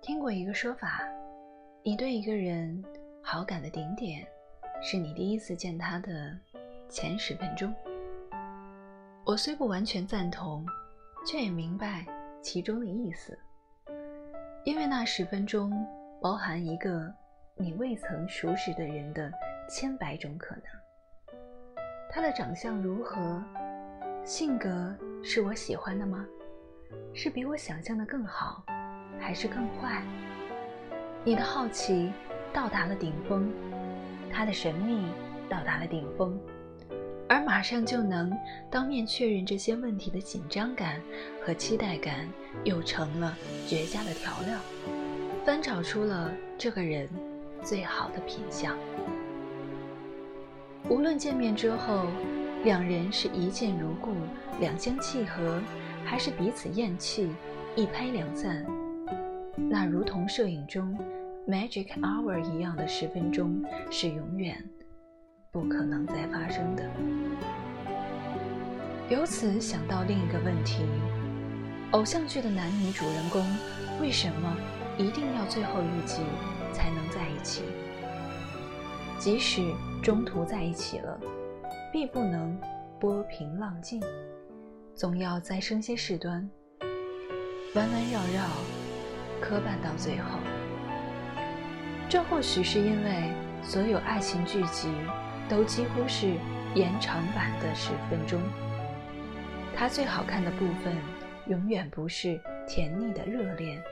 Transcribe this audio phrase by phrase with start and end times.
[0.00, 1.02] 听过一个说法，
[1.82, 2.82] 你对一个人
[3.22, 4.26] 好感的顶点，
[4.80, 6.38] 是你第一次见他的
[6.88, 7.74] 前十分钟。
[9.24, 10.64] 我虽不完全赞同，
[11.26, 12.06] 却也明白
[12.40, 13.38] 其中的意思，
[14.64, 15.70] 因为那十分钟
[16.22, 17.12] 包含一个
[17.56, 19.30] 你未曾熟识的人的
[19.68, 20.64] 千百种可能。
[22.10, 23.42] 他的长相如何？
[24.24, 26.26] 性格是我喜欢的吗？
[27.12, 28.64] 是比我想象的更好，
[29.18, 30.02] 还是更坏？
[31.24, 32.10] 你的好奇
[32.52, 33.52] 到达了顶峰，
[34.30, 35.06] 他的神秘
[35.48, 36.38] 到达了顶峰，
[37.28, 38.32] 而马上就能
[38.70, 41.00] 当面确认这些问题的紧张感
[41.44, 42.28] 和期待感，
[42.64, 43.36] 又成了
[43.66, 44.58] 绝佳的调料，
[45.44, 47.08] 翻炒出了这个人
[47.62, 48.76] 最好的品相。
[50.88, 52.06] 无论见面之后，
[52.64, 54.14] 两人是一见如故、
[54.60, 55.60] 两相契合，
[56.04, 57.30] 还是彼此厌弃、
[57.76, 58.64] 一拍两散，
[59.70, 60.98] 那如同摄影中
[61.46, 64.56] magic hour 一样的十分钟，是永远
[65.50, 66.84] 不可能再发生的。
[69.08, 70.84] 由此想到另一个问题：
[71.92, 73.42] 偶像剧的男女主人公
[74.00, 74.56] 为什么
[74.98, 76.22] 一定要最后一集
[76.72, 77.62] 才能在一起？
[79.18, 81.18] 即使中途在一起了，
[81.92, 82.56] 必不能
[83.00, 84.00] 波平浪静，
[84.94, 86.48] 总要再生些事端，
[87.74, 88.46] 弯弯绕绕，
[89.40, 90.38] 磕绊到最后。
[92.08, 94.88] 这或许是因为所有爱情剧集
[95.48, 96.34] 都几乎是
[96.74, 98.40] 延长版的十分钟，
[99.74, 100.96] 它最好看的部分
[101.48, 103.82] 永远不是甜腻的热恋，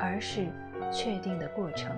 [0.00, 0.46] 而是
[0.92, 1.90] 确定的过程。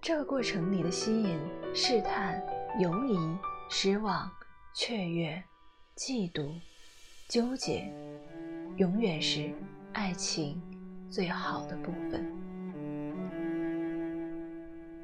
[0.00, 1.38] 这个过程里的吸引、
[1.74, 2.42] 试探、
[2.78, 3.18] 犹疑、
[3.68, 4.30] 失望、
[4.74, 5.42] 雀跃、
[5.96, 6.50] 嫉妒、
[7.28, 7.92] 纠结，
[8.78, 9.50] 永远是
[9.92, 10.62] 爱情
[11.10, 12.24] 最好的部分。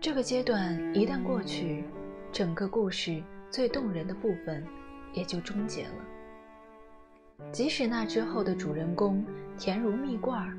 [0.01, 1.83] 这个阶段一旦过去，
[2.31, 3.21] 整个故事
[3.51, 4.65] 最动人的部分
[5.13, 7.49] 也就终结了。
[7.51, 9.25] 即使那之后的主人公
[9.59, 10.57] 甜如蜜罐儿，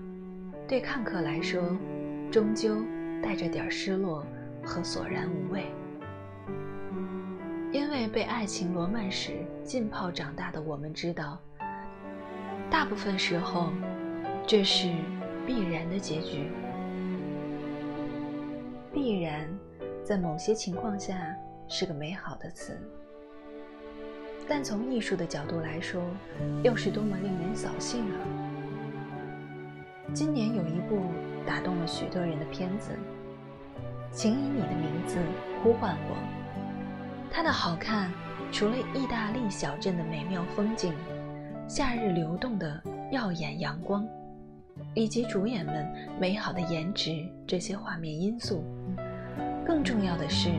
[0.68, 1.62] 对看客来说，
[2.30, 2.84] 终究
[3.24, 4.26] 带着点失落。
[4.68, 5.68] 和索然无味，
[7.72, 11.40] 因为被爱情罗曼史浸泡长大的我们知道，
[12.70, 13.72] 大部分时候，
[14.46, 14.92] 这是
[15.46, 16.50] 必然的结局。
[18.94, 19.48] 必然，
[20.04, 21.36] 在某些情况下
[21.68, 22.80] 是个美好的词，
[24.48, 26.02] 但从艺术的角度来说，
[26.64, 28.20] 又是多么令人扫兴啊！
[30.14, 31.02] 今年有一部
[31.46, 32.92] 打动了许多人的片子。
[34.12, 35.18] 请以你的名字
[35.62, 36.16] 呼唤我。
[37.30, 38.10] 它的好看，
[38.50, 40.94] 除了意大利小镇的美妙风景、
[41.68, 42.80] 夏日流动的
[43.12, 44.08] 耀眼阳光，
[44.94, 48.64] 以及主演们美好的颜值这些画面因素，
[49.66, 50.52] 更重要的是，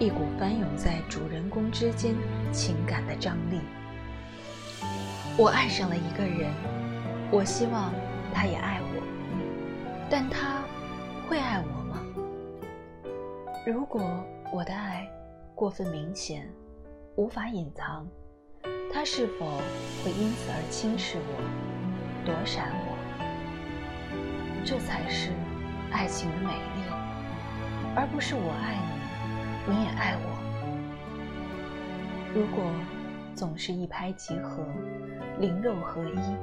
[0.00, 2.12] 一股翻涌在主人公之间
[2.50, 3.60] 情感的张力。
[5.38, 6.50] 我爱上了一个人，
[7.30, 7.92] 我希望
[8.34, 9.02] 他也爱我，
[10.10, 10.60] 但他
[11.28, 12.02] 会爱我吗。
[13.64, 14.02] 如果
[14.52, 15.08] 我的爱
[15.54, 16.50] 过分明显，
[17.14, 18.08] 无法隐藏，
[18.98, 19.46] 他是否
[20.02, 21.38] 会因此而轻视我、
[22.26, 22.98] 躲闪我？
[24.64, 25.30] 这才是
[25.92, 26.82] 爱情的美丽，
[27.94, 28.74] 而不是我爱
[29.68, 30.26] 你，你也爱我。
[32.34, 32.64] 如果
[33.36, 34.66] 总是一拍即合、
[35.38, 36.36] 灵肉合一，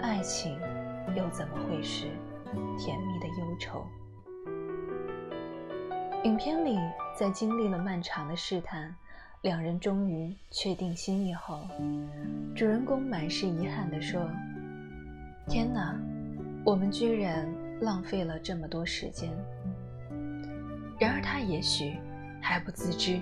[0.00, 0.58] 爱情
[1.14, 2.06] 又怎么会是
[2.76, 3.86] 甜蜜的忧愁？
[6.24, 6.76] 影片里，
[7.16, 8.92] 在经历了漫长的试探，
[9.42, 11.66] 两人终于确定心意后，
[12.54, 14.30] 主人公满是遗憾地说
[15.50, 15.98] ：“天哪，
[16.64, 19.28] 我们居然浪费了这么多时间。”
[20.96, 21.96] 然而他也许
[22.40, 23.20] 还不自知，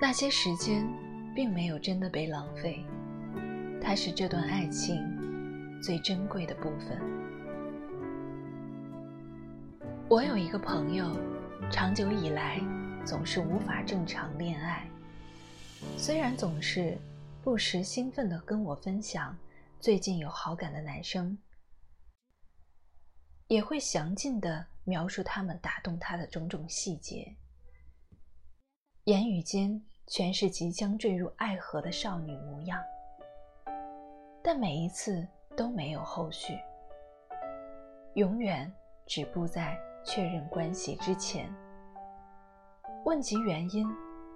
[0.00, 0.86] 那些时间
[1.34, 2.84] 并没有真的被浪费，
[3.82, 4.96] 它是这段爱情
[5.82, 6.96] 最珍贵的部分。
[10.08, 11.10] 我有一个朋友。
[11.70, 12.60] 长久以来，
[13.04, 14.86] 总是无法正常恋爱。
[15.96, 16.98] 虽然总是
[17.42, 19.36] 不时兴奋地跟我分享
[19.80, 21.36] 最近有好感的男生，
[23.48, 27.34] 也会详尽地描述他们打动他的种种细节，
[29.04, 32.82] 言语间全是即将坠入爱河的少女模样。
[34.42, 35.26] 但每一次
[35.56, 36.58] 都没有后续，
[38.14, 38.72] 永远
[39.06, 39.78] 止步在。
[40.06, 41.50] 确认关系之前，
[43.06, 43.88] 问及原因，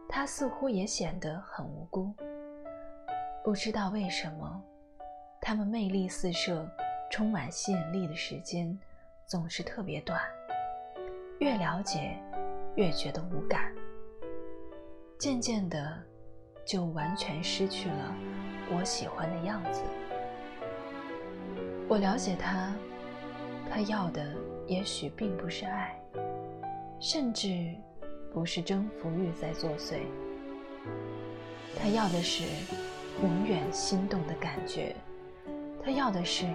[0.08, 2.12] 他似乎也显得很无辜。
[3.44, 4.62] 不知道为什么，
[5.40, 6.66] 他们魅力四射，
[7.10, 8.76] 充满吸引力的时间
[9.26, 10.20] 总是特别短，
[11.38, 12.18] 越了解
[12.74, 13.72] 越觉得无感，
[15.18, 15.96] 渐渐的
[16.66, 18.14] 就完全失去了
[18.70, 19.82] 我喜欢的样子。
[21.88, 22.74] 我了解他，
[23.70, 24.34] 他要的
[24.66, 25.98] 也许并不是爱，
[27.00, 27.74] 甚至
[28.32, 30.00] 不是征服欲在作祟，
[31.76, 32.44] 他要的是
[33.22, 34.94] 永远心动的感觉。
[35.82, 36.46] 他要的是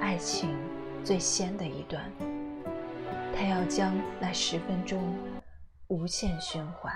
[0.00, 0.54] 爱情
[1.02, 2.10] 最鲜的一段，
[3.34, 5.16] 他要将那十分钟
[5.88, 6.92] 无限循环。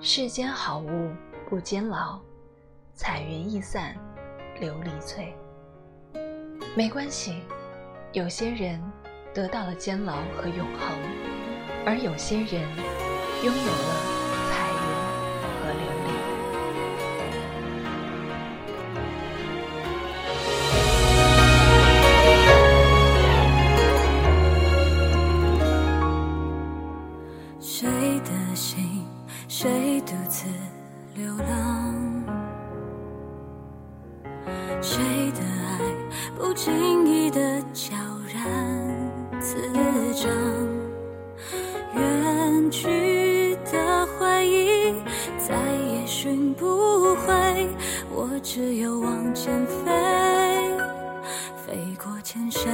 [0.00, 1.10] 世间好物
[1.48, 2.20] 不坚牢，
[2.92, 3.96] 彩云易散
[4.60, 5.34] 琉璃脆。
[6.76, 7.42] 没关系，
[8.12, 8.82] 有些人
[9.34, 10.94] 得到了监牢和永恒，
[11.86, 12.60] 而有些人
[13.42, 13.94] 拥有了
[14.50, 14.82] 彩云
[15.58, 16.06] 和琉璃。
[27.58, 27.88] 谁
[28.20, 29.06] 的心，
[29.48, 30.46] 谁独自
[31.14, 32.22] 流浪？
[34.82, 35.00] 谁
[35.32, 35.80] 的爱，
[36.36, 38.11] 不经意的交。
[39.52, 40.32] 滋长
[41.94, 44.94] 远去的回忆，
[45.36, 45.54] 再
[45.92, 47.68] 也寻不回。
[48.10, 49.92] 我只有往前飞，
[51.66, 52.72] 飞过千山。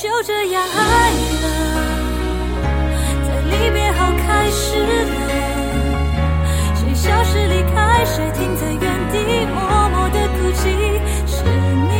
[0.00, 1.12] 就这样爱
[1.42, 1.46] 了，
[3.26, 4.92] 在离别后开始了。
[6.74, 8.80] 谁消失离开，谁停在原
[9.12, 9.60] 地默
[9.90, 10.62] 默的哭泣？
[11.26, 11.92] 是你，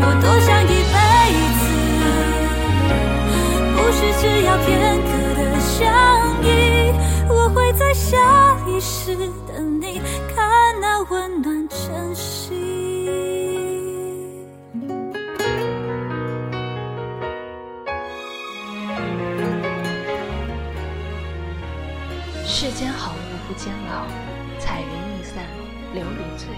[0.00, 0.96] 我多想一辈
[1.58, 1.66] 子，
[3.74, 4.64] 不是只要片
[5.02, 5.74] 刻的相
[6.44, 6.46] 依。
[7.28, 8.16] 我会在下
[8.68, 9.16] 一世
[9.48, 10.00] 等你，
[10.32, 10.38] 看
[10.80, 11.53] 那温暖
[25.94, 26.48] 琉璃醉。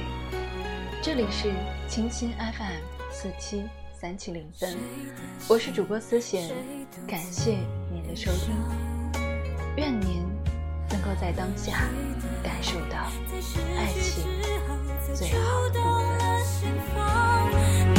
[1.03, 1.53] 这里是
[1.87, 2.81] 清新 FM
[3.13, 4.75] 四七三七零分，
[5.47, 6.49] 我是主播思贤，
[7.07, 7.59] 感谢
[7.93, 8.55] 您的收听，
[9.77, 10.25] 愿您
[10.89, 11.91] 能够在当下
[12.43, 13.13] 感受到
[13.77, 14.25] 爱情
[15.15, 15.81] 最好的
[17.95, 17.96] 部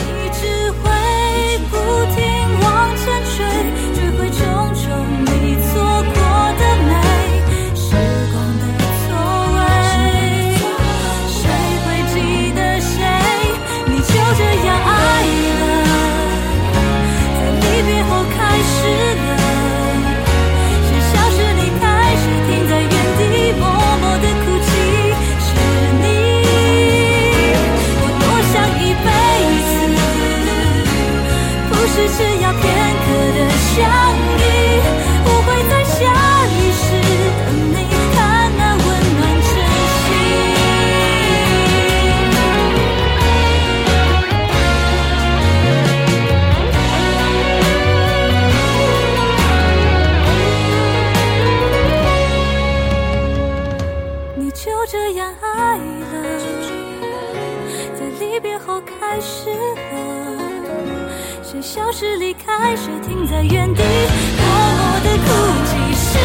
[59.10, 61.10] 开始了
[61.42, 63.82] 谁消失离开谁停在原地？
[63.82, 64.46] 默
[64.76, 65.28] 默地哭
[65.66, 66.20] 泣是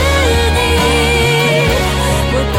[0.57, 0.59] 你
[2.35, 2.57] 我多